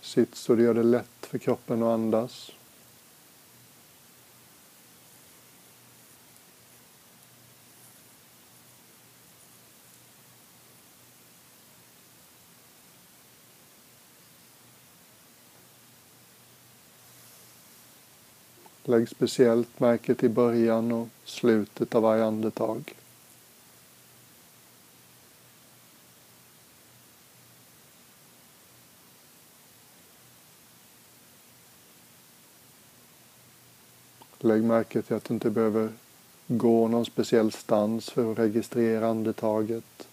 Sitt 0.00 0.34
så 0.34 0.54
det 0.54 0.62
gör 0.62 0.74
det 0.74 0.82
lätt 0.82 1.06
för 1.20 1.38
kroppen 1.38 1.82
att 1.82 1.88
andas. 1.88 2.50
Lägg 18.94 19.08
speciellt 19.08 19.80
märke 19.80 20.14
till 20.14 20.30
början 20.30 20.92
och 20.92 21.08
slutet 21.24 21.94
av 21.94 22.02
varje 22.02 22.24
andetag. 22.24 22.94
Lägg 34.38 34.64
märke 34.64 35.02
till 35.02 35.16
att 35.16 35.24
du 35.24 35.34
inte 35.34 35.50
behöver 35.50 35.92
gå 36.46 36.88
någon 36.88 37.04
speciell 37.04 37.52
stans 37.52 38.10
för 38.10 38.32
att 38.32 38.38
registrera 38.38 39.08
andetaget. 39.08 40.08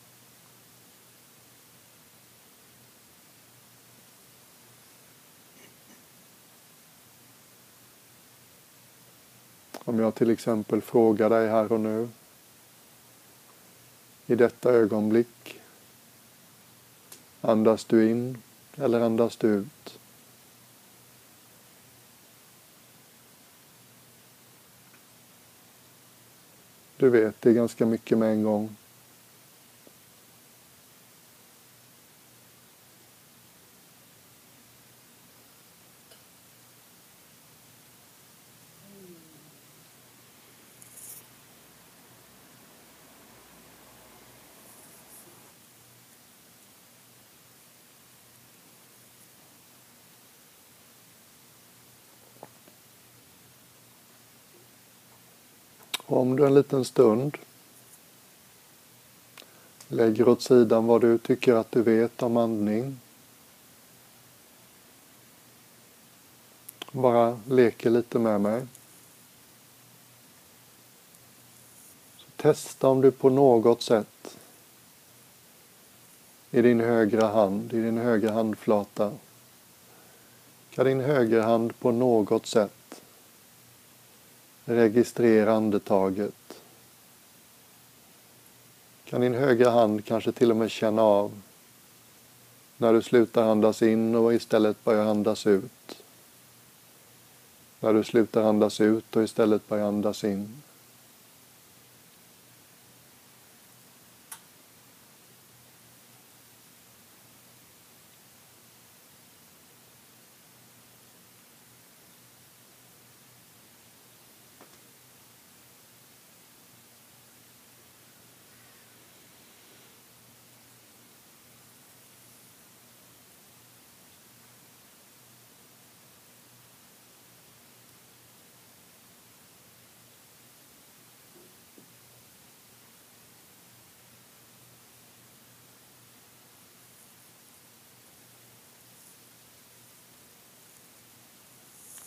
Jag 10.02 10.16
till 10.16 10.30
exempel 10.30 10.82
frågar 10.82 11.30
dig 11.30 11.50
här 11.50 11.72
och 11.72 11.80
nu, 11.80 12.10
i 14.26 14.36
detta 14.36 14.72
ögonblick, 14.72 15.60
andas 17.42 17.86
du 17.86 18.10
in 18.10 18.38
eller 18.76 19.00
andas 19.00 19.38
du 19.38 19.48
ut? 19.48 20.00
Du 26.98 27.10
vet, 27.10 27.42
det 27.42 27.50
är 27.50 27.54
ganska 27.54 27.86
mycket 27.86 28.18
med 28.18 28.32
en 28.32 28.44
gång. 28.44 28.76
Om 56.12 56.36
du 56.36 56.45
en 56.45 56.54
liten 56.54 56.86
stund 56.86 57.38
lägger 59.88 60.28
åt 60.28 60.41
sidan 60.41 60.88
vad 60.88 61.02
du 61.02 61.17
tycker 61.17 61.54
att 61.54 61.71
du 61.71 61.82
vet 61.82 62.24
om 62.24 62.38
andning. 62.38 63.00
Bara 66.91 67.39
leker 67.47 67.89
lite 67.89 68.19
med 68.19 68.41
mig. 68.41 68.65
Så 72.17 72.26
testa 72.36 72.88
om 72.88 73.02
du 73.02 73.12
på 73.12 73.30
något 73.30 73.82
sätt 73.82 74.38
i 76.52 76.62
din 76.62 76.80
högra 76.80 77.28
hand, 77.28 77.74
i 77.74 77.82
din 77.82 77.97
högra 77.97 78.32
handflata, 78.32 79.12
kan 80.69 80.86
din 80.86 81.02
högerhand 81.02 81.80
på 81.80 81.91
något 81.91 82.45
sätt 82.45 82.81
Registrera 84.65 85.54
andetaget. 85.54 86.62
Kan 89.06 89.21
din 89.21 89.34
högra 89.34 89.69
hand 89.69 90.06
kanske 90.06 90.32
till 90.32 90.52
och 90.52 90.58
med 90.58 90.71
känna 90.71 91.02
av 91.02 91.41
när 92.78 92.93
du 92.93 93.02
slutar 93.02 93.43
andas 93.43 93.82
in 93.82 94.15
och 94.15 94.34
istället 94.34 94.84
börjar 94.84 95.06
andas 95.06 95.47
ut. 95.47 96.04
När 97.80 97.93
du 97.93 98.04
slutar 98.04 98.43
andas 98.43 98.82
ut 98.82 99.15
och 99.15 99.24
istället 99.24 99.67
börjar 99.67 99.88
andas 99.88 100.24
in. 100.24 100.62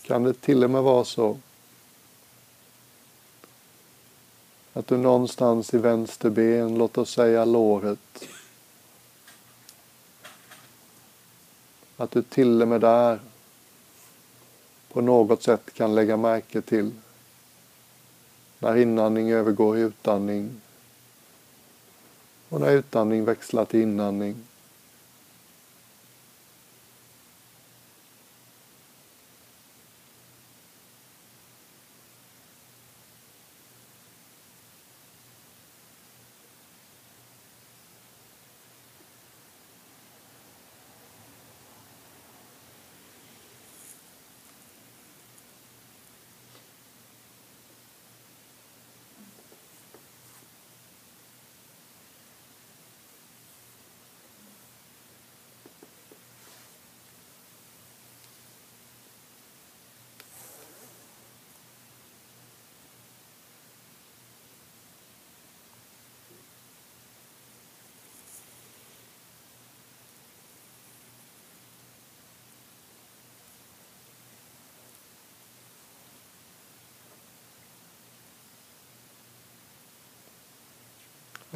Kan 0.06 0.22
det 0.22 0.40
till 0.40 0.64
och 0.64 0.70
med 0.70 0.82
vara 0.82 1.04
så 1.04 1.38
att 4.72 4.86
du 4.86 4.96
någonstans 4.96 5.74
i 5.74 5.78
vänster 5.78 6.30
ben, 6.30 6.78
låt 6.78 6.98
oss 6.98 7.10
säga 7.10 7.44
låret, 7.44 8.28
att 11.96 12.10
du 12.10 12.22
till 12.22 12.62
och 12.62 12.68
med 12.68 12.80
där 12.80 13.20
på 14.92 15.00
något 15.00 15.42
sätt 15.42 15.74
kan 15.74 15.94
lägga 15.94 16.16
märke 16.16 16.60
till 16.60 16.90
när 18.58 18.76
inandning 18.76 19.30
övergår 19.30 19.78
i 19.78 19.80
utandning 19.80 20.60
och 22.48 22.60
när 22.60 22.70
utandning 22.70 23.24
växlar 23.24 23.64
till 23.64 23.80
inandning. 23.80 24.36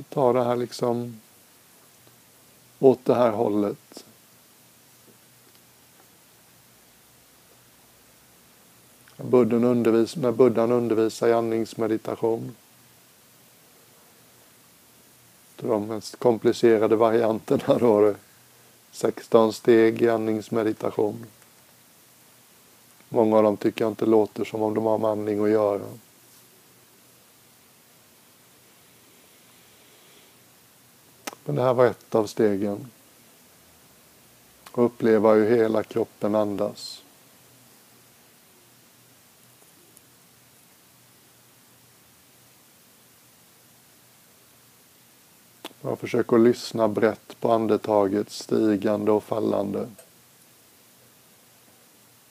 Ta 0.08 0.32
det 0.32 0.44
här 0.44 0.56
liksom 0.56 1.20
åt 2.78 3.04
det 3.04 3.14
här 3.14 3.30
hållet. 3.30 4.04
Buddhan 9.16 9.64
undervis, 9.64 10.16
när 10.16 10.32
buddhan 10.32 10.72
undervisar 10.72 11.28
i 11.28 11.32
andningsmeditation. 11.32 12.56
De 15.56 15.86
mest 15.86 16.16
komplicerade 16.16 16.96
varianterna 16.96 17.78
då. 17.78 18.14
16 18.92 19.52
steg 19.52 20.02
i 20.02 20.08
andningsmeditation. 20.08 21.26
Många 23.08 23.36
av 23.36 23.42
dem 23.42 23.56
tycker 23.56 23.84
jag 23.84 23.90
inte 23.90 24.06
låter 24.06 24.44
som 24.44 24.62
om 24.62 24.74
de 24.74 24.84
har 24.84 24.98
med 24.98 25.10
andning 25.10 25.44
att 25.44 25.50
göra. 25.50 25.84
Men 31.48 31.54
det 31.56 31.62
här 31.62 31.74
var 31.74 31.87
ett 31.87 32.14
av 32.14 32.26
stegen. 32.26 32.90
Och 34.72 34.84
uppleva 34.84 35.32
hur 35.32 35.56
hela 35.56 35.82
kroppen 35.82 36.34
andas. 36.34 37.02
Jag 45.80 45.98
försöker 45.98 46.38
lyssna 46.38 46.88
brett 46.88 47.40
på 47.40 47.52
andetaget, 47.52 48.30
stigande 48.30 49.11
och 49.11 49.24
fallande. 49.24 49.88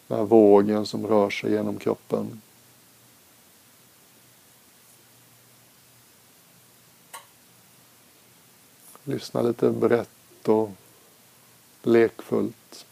Den 0.07 0.17
här 0.17 0.25
vågen 0.25 0.85
som 0.85 1.07
rör 1.07 1.29
sig 1.29 1.51
genom 1.51 1.77
kroppen. 1.77 2.41
Lyssna 9.09 9.41
lite 9.41 9.69
brett 9.69 10.47
och 10.47 10.71
lekfullt. 11.83 12.85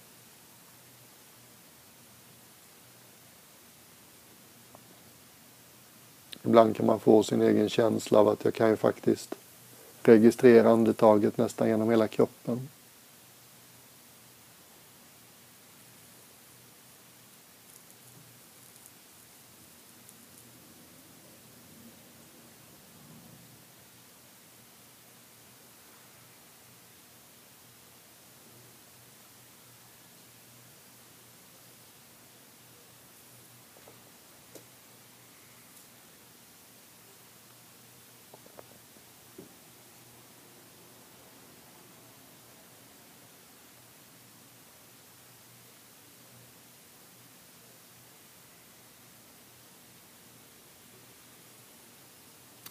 Ibland 6.44 6.76
kan 6.76 6.86
man 6.86 7.00
få 7.00 7.24
sin 7.24 7.42
egen 7.42 7.70
känsla 7.70 8.20
av 8.20 8.28
att 8.28 8.46
jag 8.46 8.54
kan 8.54 8.70
ju 8.70 8.76
faktiskt 8.76 9.36
registrera 10.04 10.70
andetaget 10.70 11.38
nästan 11.38 11.68
genom 11.68 11.90
hela 11.90 12.08
kroppen. 12.08 12.70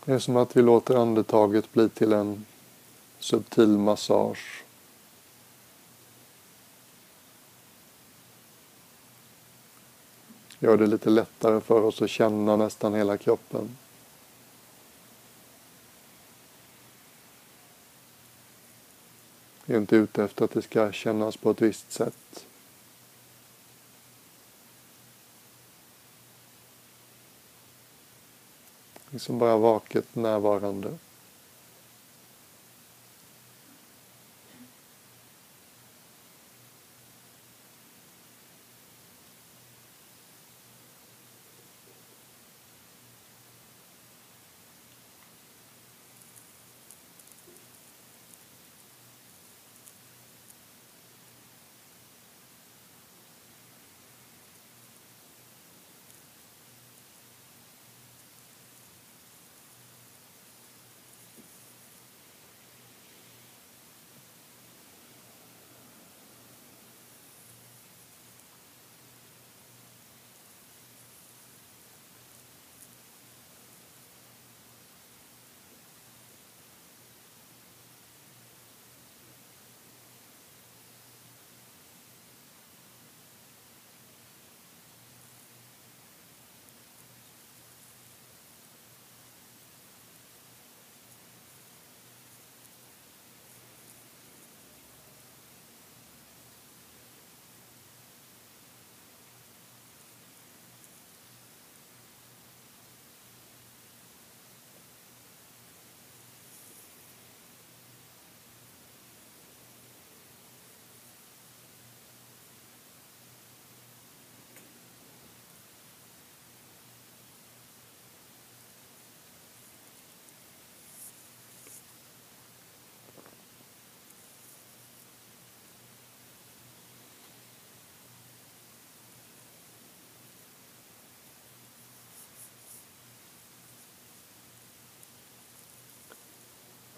Det 0.04 0.12
är 0.12 0.18
som 0.18 0.36
att 0.36 0.56
vi 0.56 0.62
låter 0.62 0.94
andetaget 0.94 1.72
bli 1.72 1.88
till 1.88 2.12
en 2.12 2.46
subtil 3.18 3.68
massage. 3.68 4.64
Gör 10.58 10.76
det 10.76 10.86
lite 10.86 11.10
lättare 11.10 11.60
för 11.60 11.82
oss 11.82 12.02
att 12.02 12.10
känna 12.10 12.56
nästan 12.56 12.94
hela 12.94 13.18
kroppen. 13.18 13.76
Vi 19.64 19.74
är 19.74 19.78
inte 19.78 19.96
ute 19.96 20.24
efter 20.24 20.44
att 20.44 20.50
det 20.50 20.62
ska 20.62 20.92
kännas 20.92 21.36
på 21.36 21.50
ett 21.50 21.62
visst 21.62 21.92
sätt. 21.92 22.46
Liksom 29.14 29.38
bara 29.38 29.56
vaket 29.56 30.14
närvarande. 30.14 30.88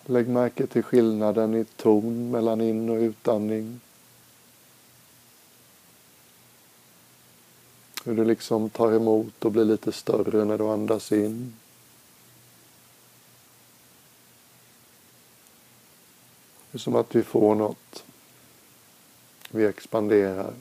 Lägg 0.09 0.29
märke 0.29 0.67
till 0.67 0.83
skillnaden 0.83 1.55
i 1.55 1.65
ton 1.65 2.31
mellan 2.31 2.61
in 2.61 2.91
och 2.91 2.97
utandning. 2.97 3.81
Hur 8.05 8.17
du 8.17 8.25
liksom 8.25 8.71
tar 8.71 8.93
emot 8.93 9.45
och 9.45 9.53
blir 9.53 9.65
lite 9.65 9.93
större 9.93 10.45
när 10.45 10.59
du 10.59 10.65
andas 10.65 11.13
in. 11.13 11.55
Det 16.71 16.77
är 16.77 16.79
som 16.79 16.97
att 16.97 17.15
vi 17.15 17.23
får 17.23 17.55
något. 17.55 18.05
Vi 19.51 19.67
expanderar. 19.67 20.55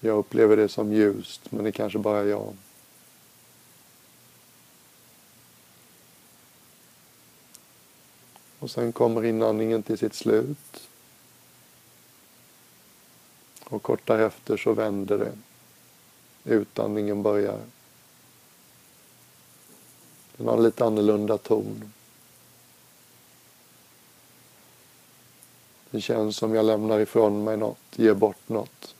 Jag 0.00 0.18
upplever 0.18 0.56
det 0.56 0.68
som 0.68 0.92
ljust, 0.92 1.52
men 1.52 1.64
det 1.64 1.70
är 1.70 1.72
kanske 1.72 1.98
bara 1.98 2.24
jag. 2.24 2.56
Och 8.64 8.70
sen 8.70 8.92
kommer 8.92 9.24
inandningen 9.24 9.82
till 9.82 9.98
sitt 9.98 10.14
slut. 10.14 10.88
Och 13.64 13.82
kort 13.82 14.06
därefter 14.06 14.56
så 14.56 14.72
vänder 14.72 15.18
det. 15.18 15.32
Utandningen 16.54 17.22
börjar. 17.22 17.60
Den 20.36 20.48
har 20.48 20.58
lite 20.58 20.84
annorlunda 20.84 21.38
ton. 21.38 21.92
Det 25.90 26.00
känns 26.00 26.36
som 26.36 26.54
jag 26.54 26.64
lämnar 26.64 27.00
ifrån 27.00 27.44
mig 27.44 27.56
något, 27.56 27.78
ger 27.96 28.14
bort 28.14 28.48
något. 28.48 28.94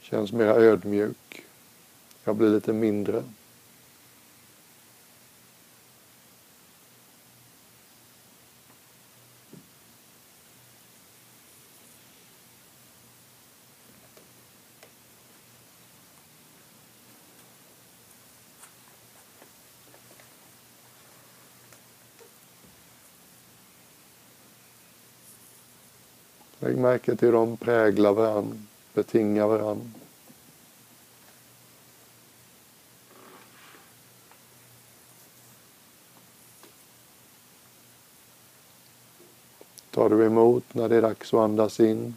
Känns 0.00 0.32
mera 0.32 0.54
ödmjuk. 0.54 1.44
Jag 2.24 2.36
blir 2.36 2.48
lite 2.48 2.72
mindre. 2.72 3.24
Lägg 26.80 26.92
märke 26.92 27.16
till 27.16 27.28
hur 27.28 27.32
de 27.32 27.56
präglar 27.56 28.12
varandra, 28.12 28.56
betingar 28.94 29.46
varandra. 29.46 29.86
Tar 39.90 40.08
du 40.08 40.26
emot 40.26 40.74
när 40.74 40.88
det 40.88 40.96
är 40.96 41.02
dags 41.02 41.34
att 41.34 41.40
andas 41.40 41.80
in 41.80 42.14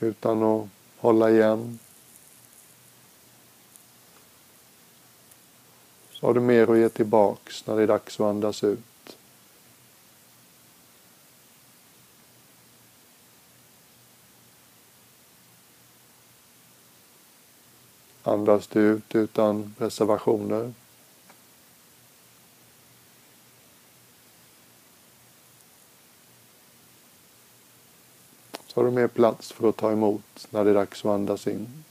utan 0.00 0.42
att 0.42 0.68
hålla 0.96 1.30
igen. 1.30 1.78
Så 6.10 6.26
har 6.26 6.34
du 6.34 6.40
mer 6.40 6.70
att 6.70 6.78
ge 6.78 6.88
tillbaks 6.88 7.66
när 7.66 7.76
det 7.76 7.82
är 7.82 7.86
dags 7.86 8.20
att 8.20 8.26
andas 8.26 8.64
ut. 8.64 8.93
Andas 18.44 18.66
du 18.66 18.80
ut 18.80 19.14
utan 19.14 19.74
reservationer. 19.78 20.72
Så 28.66 28.80
har 28.80 28.84
du 28.84 28.90
mer 28.90 29.08
plats 29.08 29.52
för 29.52 29.68
att 29.68 29.76
ta 29.76 29.92
emot 29.92 30.48
när 30.50 30.64
det 30.64 30.70
är 30.70 30.74
dags 30.74 31.04
att 31.04 31.10
andas 31.10 31.46
in. 31.46 31.84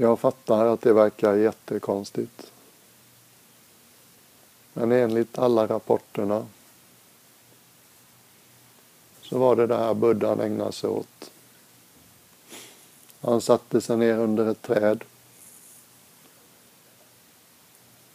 Jag 0.00 0.20
fattar 0.20 0.66
att 0.66 0.80
det 0.80 0.92
verkar 0.92 1.34
jättekonstigt. 1.34 2.52
Men 4.72 4.92
enligt 4.92 5.38
alla 5.38 5.66
rapporterna 5.66 6.46
så 9.22 9.38
var 9.38 9.56
det 9.56 9.66
det 9.66 9.76
här 9.76 9.94
buddhan 9.94 10.40
ägnade 10.40 10.72
sig 10.72 10.90
åt. 10.90 11.30
Han 13.20 13.40
satte 13.40 13.80
sig 13.80 13.96
ner 13.96 14.18
under 14.18 14.46
ett 14.46 14.62
träd 14.62 15.04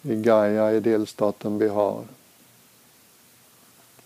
i 0.01 0.15
Gaia 0.15 0.73
i 0.73 0.79
delstaten 0.79 1.57
Bihar 1.57 2.03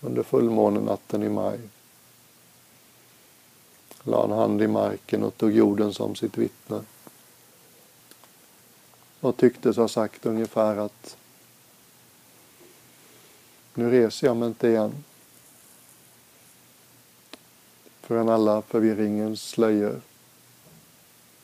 under 0.01 0.23
fullmånenatten 0.23 1.23
i 1.23 1.29
maj. 1.29 1.59
La 4.03 4.23
en 4.23 4.31
hand 4.31 4.61
i 4.61 4.67
marken 4.67 5.23
och 5.23 5.37
tog 5.37 5.51
jorden 5.51 5.93
som 5.93 6.15
sitt 6.15 6.37
vittne 6.37 6.81
och 9.19 9.37
tycktes 9.37 9.77
ha 9.77 9.87
sagt 9.87 10.25
ungefär 10.25 10.77
att 10.77 11.17
nu 13.73 13.91
reser 13.91 14.27
jag 14.27 14.37
mig 14.37 14.47
inte 14.47 14.67
igen 14.67 15.03
förrän 18.01 18.29
alla 18.29 18.61
förvirringens 18.61 19.41
slöjor 19.49 20.01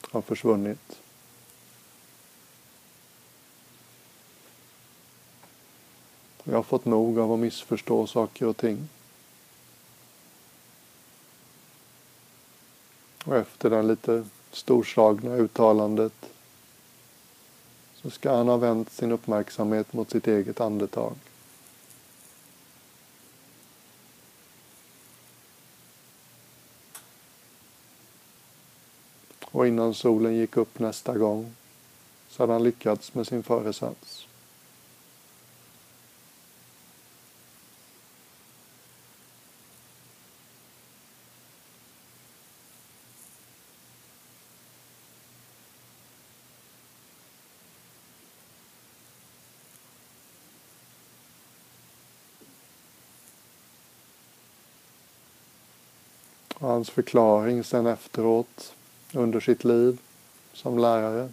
har 0.02 0.22
försvunnit. 0.22 1.00
Jag 6.44 6.56
har 6.56 6.64
fått 6.64 6.86
nog 6.86 7.20
av 7.20 7.32
att 7.32 7.40
missförstå 7.40 8.08
saker 8.08 8.46
och 8.46 8.58
ting. 8.58 8.90
Och 13.26 13.36
efter 13.36 13.70
det 13.70 13.84
lite 13.84 14.26
storslagna 14.52 15.36
uttalandet 15.36 16.35
så 18.06 18.12
ska 18.12 18.36
han 18.36 18.48
ha 18.48 18.58
vänt 18.58 18.92
sin 18.92 19.12
uppmärksamhet 19.12 19.94
mot 19.94 20.12
sitt 20.12 20.28
eget 20.28 20.62
andetag. 20.62 21.16
Och 29.42 29.68
innan 29.68 29.94
solen 29.94 30.36
gick 30.36 30.58
upp 30.58 30.80
nästa 30.80 31.18
gång 31.18 31.54
så 32.30 32.44
hade 32.44 32.54
han 32.54 32.64
lyckats 32.64 33.14
med 33.14 33.28
sin 33.28 33.44
föresats. 33.44 34.28
hans 56.76 56.90
förklaring 56.90 57.64
sen 57.64 57.86
efteråt 57.86 58.74
under 59.14 59.40
sitt 59.40 59.64
liv 59.64 60.00
som 60.54 60.80
lärare. 60.80 61.30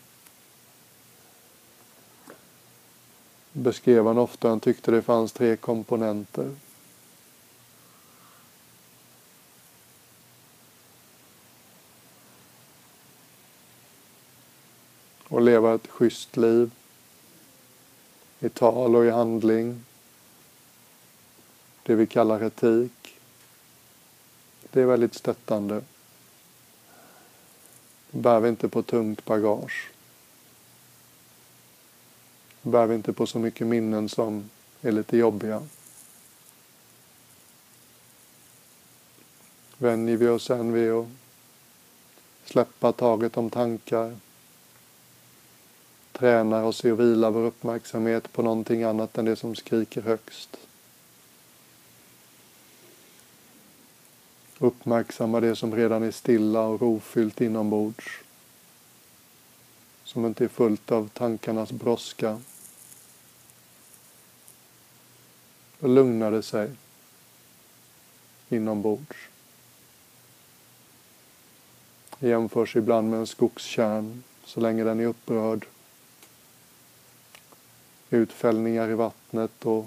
Beskrev 3.53 4.07
han 4.07 4.19
ofta, 4.19 4.49
han 4.49 4.61
tyckte 4.61 4.91
det 4.91 5.03
fanns 5.03 5.33
tre 5.33 5.57
komponenter. 5.57 6.51
Och 15.29 15.43
leva 15.43 15.75
ett 15.75 15.89
schysst 15.89 16.37
liv 16.37 16.71
i 18.41 18.49
tal 18.49 18.97
och 18.97 19.05
i 19.05 19.11
handling. 19.11 19.85
Det 21.83 21.95
vi 21.95 22.07
kallar 22.07 22.43
etik. 22.43 23.02
Det 24.73 24.81
är 24.81 24.87
väldigt 24.87 25.15
stöttande. 25.15 25.83
Bär 28.11 28.41
vi 28.41 28.49
inte 28.49 28.69
på 28.69 28.83
tungt 28.83 29.25
bagage. 29.25 29.91
Bär 32.63 32.87
vi 32.87 32.95
inte 32.95 33.13
på 33.13 33.27
så 33.27 33.39
mycket 33.39 33.67
minnen 33.67 34.09
som 34.09 34.51
är 34.81 34.93
lite 34.93 35.17
jobbiga. 35.17 35.63
Vänjer 39.79 40.17
vi 40.17 40.29
oss 40.29 40.45
sen 40.45 40.73
vid 40.73 40.93
att 40.93 41.07
släppa 42.45 42.93
taget 42.93 43.37
om 43.37 43.51
tankar. 43.51 44.17
Tränar 46.13 46.63
oss 46.63 46.85
i 46.85 46.91
att 46.91 46.99
vila 46.99 47.31
vår 47.31 47.45
uppmärksamhet 47.45 48.33
på 48.33 48.43
någonting 48.43 48.83
annat 48.83 49.19
än 49.19 49.25
det 49.25 49.37
som 49.37 49.55
skriker 49.55 50.03
högst. 50.03 50.57
Uppmärksamma 54.63 55.41
det 55.41 55.57
som 55.57 55.75
redan 55.75 56.03
är 56.03 56.11
stilla 56.11 56.61
och 56.61 56.81
rofyllt 56.81 57.41
inombords. 57.41 58.21
Som 60.05 60.27
inte 60.27 60.45
är 60.45 60.49
fullt 60.49 60.93
av 60.93 61.09
tankarnas 61.09 61.73
brådska. 61.73 62.41
Då 65.79 65.87
lugnar 65.87 66.31
det 66.31 66.43
sig 66.43 66.71
inombords. 68.49 69.17
Det 72.19 72.29
jämförs 72.29 72.77
ibland 72.77 73.11
med 73.11 73.19
en 73.19 73.27
skogskärn 73.27 74.23
så 74.45 74.61
länge 74.61 74.85
den 74.85 75.01
är 75.01 75.07
upprörd. 75.07 75.67
Utfällningar 78.11 78.91
i 78.91 78.95
vattnet 78.95 79.67
och 79.67 79.87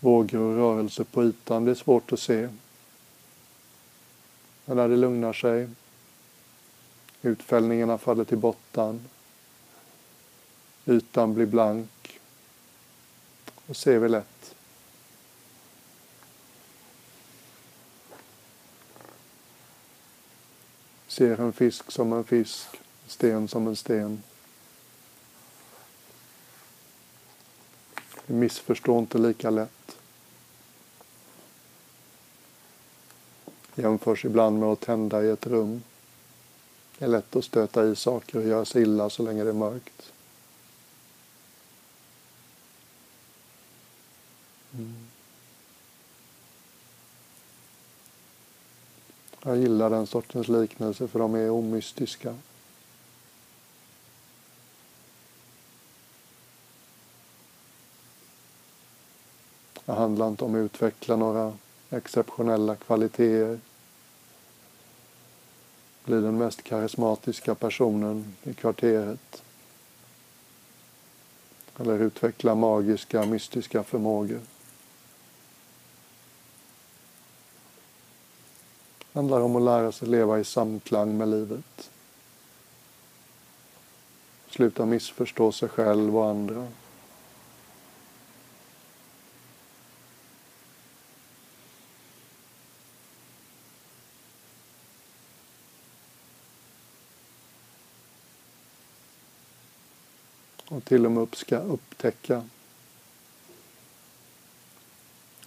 vågor 0.00 0.40
och 0.40 0.56
rörelser 0.56 1.04
på 1.04 1.24
ytan, 1.24 1.64
det 1.64 1.70
är 1.70 1.74
svårt 1.74 2.12
att 2.12 2.20
se. 2.20 2.48
När 4.74 4.88
det 4.88 4.96
lugnar 4.96 5.32
sig, 5.32 5.68
utfällningarna 7.22 7.98
faller 7.98 8.24
till 8.24 8.38
botten, 8.38 9.08
ytan 10.86 11.34
blir 11.34 11.46
blank, 11.46 12.20
då 13.66 13.74
ser 13.74 13.98
vi 13.98 14.08
lätt. 14.08 14.54
Ser 21.06 21.40
en 21.40 21.52
fisk 21.52 21.90
som 21.90 22.12
en 22.12 22.24
fisk, 22.24 22.68
en 23.04 23.10
sten 23.10 23.48
som 23.48 23.66
en 23.66 23.76
sten. 23.76 24.22
Vi 28.26 28.34
missförstår 28.34 28.98
inte 28.98 29.18
lika 29.18 29.50
lätt. 29.50 29.98
Jämförs 33.74 34.24
ibland 34.24 34.58
med 34.58 34.68
att 34.68 34.80
tända 34.80 35.24
i 35.24 35.30
ett 35.30 35.46
rum. 35.46 35.82
Det 36.98 37.04
är 37.04 37.08
lätt 37.08 37.36
att 37.36 37.44
stöta 37.44 37.86
i 37.86 37.96
saker 37.96 38.38
och 38.38 38.44
göra 38.44 38.64
sig 38.64 38.82
illa 38.82 39.10
så 39.10 39.22
länge 39.22 39.44
det 39.44 39.50
är 39.50 39.54
mörkt. 39.54 40.12
Mm. 44.74 45.06
Jag 49.42 49.56
gillar 49.56 49.90
den 49.90 50.06
sortens 50.06 50.48
liknelser 50.48 51.06
för 51.06 51.18
de 51.18 51.34
är 51.34 51.50
omystiska. 51.50 52.34
Det 59.84 59.92
handlar 59.92 60.28
inte 60.28 60.44
om 60.44 60.54
att 60.54 60.58
utveckla 60.58 61.16
några 61.16 61.52
exceptionella 61.92 62.76
kvaliteter. 62.76 63.58
Bli 66.04 66.20
den 66.20 66.38
mest 66.38 66.62
karismatiska 66.62 67.54
personen 67.54 68.36
i 68.42 68.54
kvarteret. 68.54 69.42
Eller 71.78 71.98
utveckla 71.98 72.54
magiska, 72.54 73.26
mystiska 73.26 73.82
förmågor. 73.82 74.40
Det 79.12 79.18
handlar 79.18 79.40
om 79.40 79.56
att 79.56 79.62
lära 79.62 79.92
sig 79.92 80.08
leva 80.08 80.38
i 80.38 80.44
samklang 80.44 81.16
med 81.16 81.28
livet. 81.28 81.90
Sluta 84.50 84.86
missförstå 84.86 85.52
sig 85.52 85.68
själv 85.68 86.16
och 86.16 86.26
andra. 86.26 86.68
Och 100.82 100.88
till 100.88 101.06
och 101.06 101.12
med 101.12 101.34
ska 101.34 101.58
upptäcka 101.58 102.44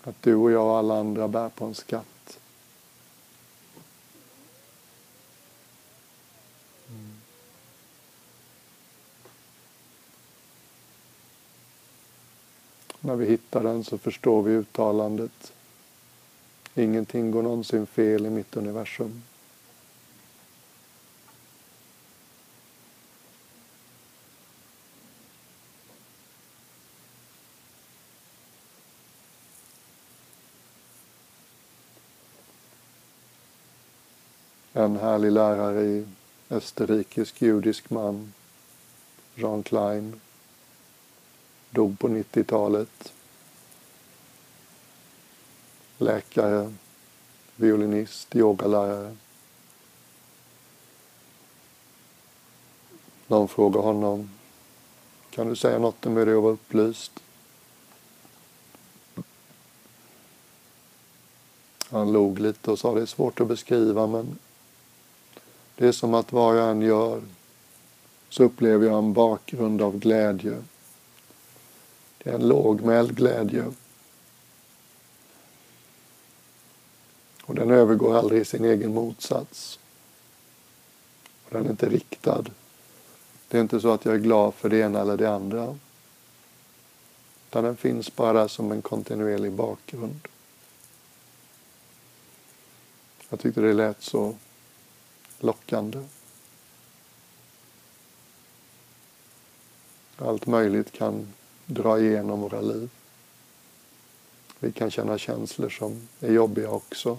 att 0.03 0.21
du 0.21 0.35
och 0.35 0.51
jag 0.51 0.65
och 0.65 0.77
alla 0.77 0.99
andra 0.99 1.27
bär 1.27 1.49
på 1.49 1.65
en 1.65 1.75
skatt. 1.75 2.39
Mm. 6.89 7.13
När 12.99 13.15
vi 13.15 13.25
hittar 13.25 13.63
den 13.63 13.83
så 13.83 13.97
förstår 13.97 14.43
vi 14.43 14.51
uttalandet. 14.51 15.53
Ingenting 16.75 17.31
går 17.31 17.43
någonsin 17.43 17.85
fel 17.85 18.25
i 18.25 18.29
mitt 18.29 18.57
universum. 18.57 19.21
En 34.85 34.95
härlig 34.95 35.31
lärare 35.31 35.81
i 35.81 36.05
österrikisk 36.49 37.41
judisk 37.41 37.89
man, 37.89 38.33
Jean 39.35 39.63
Klein, 39.63 40.21
dog 41.69 41.99
på 41.99 42.07
90-talet. 42.07 43.13
Läkare, 45.97 46.73
violinist, 47.55 48.35
yogalärare. 48.35 49.15
Någon 53.27 53.47
frågar 53.47 53.81
honom, 53.81 54.29
kan 55.29 55.49
du 55.49 55.55
säga 55.55 55.79
något 55.79 56.05
om 56.05 56.17
hur 56.17 56.25
det 56.25 56.31
är 56.31 56.37
att 56.37 56.43
vara 56.43 56.53
upplyst? 56.53 57.11
Han 61.89 62.11
log 62.11 62.39
lite 62.39 62.71
och 62.71 62.79
sa 62.79 62.93
det 62.93 63.01
är 63.01 63.05
svårt 63.05 63.39
att 63.39 63.47
beskriva 63.47 64.07
men 64.07 64.39
det 65.75 65.87
är 65.87 65.91
som 65.91 66.13
att 66.13 66.31
vad 66.31 66.57
jag 66.57 66.71
än 66.71 66.81
gör 66.81 67.21
så 68.29 68.43
upplever 68.43 68.85
jag 68.85 68.97
en 68.97 69.13
bakgrund 69.13 69.81
av 69.81 69.99
glädje. 69.99 70.63
Det 72.17 72.29
är 72.29 72.33
en 72.33 72.47
lågmäld 72.47 73.15
glädje. 73.15 73.73
Och 77.43 77.55
den 77.55 77.71
övergår 77.71 78.17
aldrig 78.17 78.41
i 78.41 78.45
sin 78.45 78.65
egen 78.65 78.93
motsats. 78.93 79.79
Och 81.45 81.51
den 81.51 81.65
är 81.65 81.69
inte 81.69 81.89
riktad. 81.89 82.45
Det 83.47 83.57
är 83.57 83.61
inte 83.61 83.79
så 83.79 83.91
att 83.91 84.05
jag 84.05 84.15
är 84.15 84.19
glad 84.19 84.53
för 84.53 84.69
det 84.69 84.79
ena 84.79 85.01
eller 85.01 85.17
det 85.17 85.29
andra. 85.31 85.77
Utan 87.49 87.63
den 87.63 87.77
finns 87.77 88.15
bara 88.15 88.33
där 88.33 88.47
som 88.47 88.71
en 88.71 88.81
kontinuerlig 88.81 89.51
bakgrund. 89.51 90.27
Jag 93.29 93.39
tyckte 93.39 93.61
det 93.61 93.73
lät 93.73 94.01
så 94.01 94.35
lockande. 95.39 96.03
Allt 100.17 100.45
möjligt 100.45 100.91
kan 100.91 101.33
dra 101.65 101.99
igenom 101.99 102.41
våra 102.41 102.61
liv. 102.61 102.89
Vi 104.59 104.71
kan 104.71 104.91
känna 104.91 105.17
känslor 105.17 105.69
som 105.69 106.07
är 106.19 106.31
jobbiga 106.31 106.69
också. 106.69 107.17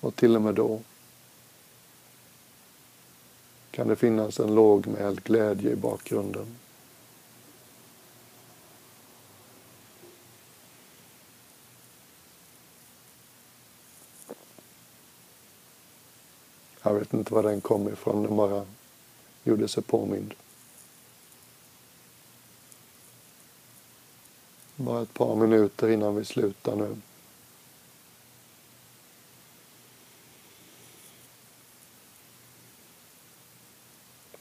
Och 0.00 0.16
till 0.16 0.36
och 0.36 0.42
med 0.42 0.54
då 0.54 0.80
kan 3.70 3.88
det 3.88 3.96
finnas 3.96 4.40
en 4.40 4.54
lågmäld 4.54 5.24
glädje 5.24 5.70
i 5.70 5.76
bakgrunden. 5.76 6.56
Jag 16.86 16.94
vet 16.94 17.14
inte 17.14 17.34
var 17.34 17.42
den 17.42 17.60
kom 17.60 17.88
ifrån, 17.88 18.22
den 18.22 18.36
bara 18.36 18.66
gjorde 19.44 19.68
sig 19.68 19.82
påmind. 19.82 20.34
Bara 24.76 25.02
ett 25.02 25.14
par 25.14 25.36
minuter 25.36 25.90
innan 25.90 26.16
vi 26.16 26.24
slutar 26.24 26.76
nu. 26.76 26.96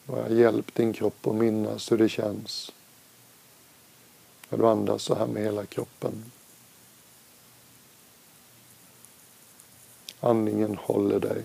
Bara 0.06 0.30
hjälp 0.30 0.76
din 0.76 0.94
kropp 0.94 1.28
att 1.28 1.36
minnas 1.36 1.92
hur 1.92 1.98
det 1.98 2.10
känns 2.10 2.72
när 4.50 4.58
du 4.58 4.68
andas 4.68 5.04
så 5.04 5.16
här 5.16 5.28
med 5.28 5.44
hela 5.44 5.66
kroppen. 5.66 6.32
Andningen 10.20 10.78
håller 10.78 11.20
dig. 11.20 11.44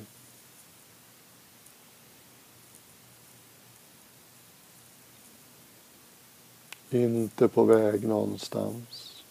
Inte 6.90 7.48
på 7.48 7.64
väg 7.64 8.08
någonstans. 8.08 9.22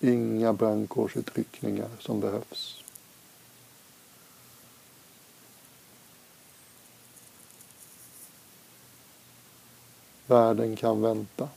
Inga 0.00 0.52
brandkårsutryckningar 0.52 1.90
som 1.98 2.20
behövs. 2.20 2.84
Världen 10.26 10.76
kan 10.76 11.02
vänta. 11.02 11.48